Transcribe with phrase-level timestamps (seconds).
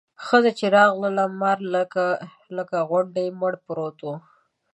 [0.25, 1.57] ښځه چې راغله مار
[2.57, 4.07] لکه غونډی مړ پروت و.